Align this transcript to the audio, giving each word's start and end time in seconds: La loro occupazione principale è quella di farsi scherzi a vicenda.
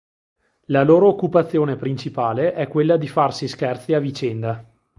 La 0.65 0.83
loro 0.83 1.07
occupazione 1.09 1.75
principale 1.75 2.53
è 2.53 2.67
quella 2.67 2.97
di 2.97 3.07
farsi 3.07 3.47
scherzi 3.47 3.93
a 3.93 3.99
vicenda. 3.99 4.65